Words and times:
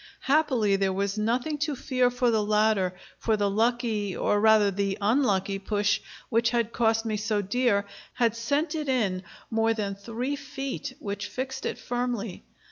Happily 0.21 0.77
there 0.77 0.91
was 0.91 1.15
nothing 1.19 1.59
to 1.59 1.75
fear 1.75 2.09
for 2.09 2.31
the 2.31 2.43
ladder, 2.43 2.95
for 3.19 3.37
the 3.37 3.51
lucky 3.51 4.17
or 4.17 4.39
rather 4.41 4.71
the 4.71 4.97
unlucky 4.99 5.59
push 5.59 6.01
which 6.29 6.49
had 6.49 6.73
cost 6.73 7.05
me 7.05 7.17
so 7.17 7.43
dear, 7.43 7.85
had 8.13 8.35
sent 8.35 8.73
it 8.73 8.89
in 8.89 9.21
more 9.51 9.75
than 9.75 9.93
three 9.93 10.35
feet, 10.35 10.95
which 10.97 11.27
fixed 11.27 11.67
it 11.67 11.77
firmly. 11.77 12.41